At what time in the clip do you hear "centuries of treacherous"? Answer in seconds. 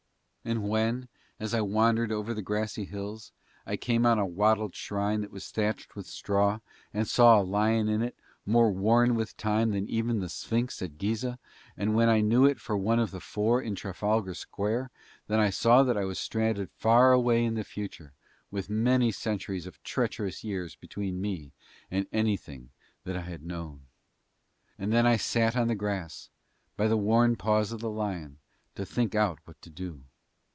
19.11-20.43